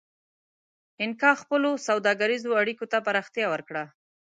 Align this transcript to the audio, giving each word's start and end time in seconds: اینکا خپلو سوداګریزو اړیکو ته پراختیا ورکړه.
اینکا 1.01 1.31
خپلو 1.41 1.69
سوداګریزو 1.87 2.49
اړیکو 2.61 2.85
ته 2.91 2.97
پراختیا 3.05 3.45
ورکړه. 3.49 3.83